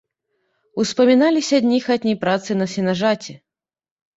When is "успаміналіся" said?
0.83-1.59